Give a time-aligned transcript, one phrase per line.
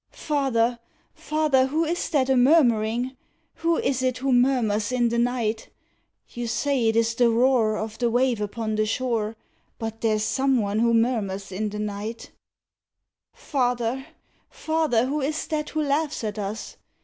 [0.13, 0.79] Father,
[1.13, 3.15] father, who is that a murmuring?
[3.57, 5.69] Who is it who murmurs in the night?
[6.27, 9.35] You say it is the roar Of the wave upon the shore,
[9.77, 12.31] But there's some one who murmurs in the night.
[13.31, 14.07] Father,
[14.49, 16.77] father, who is that who laughs at us?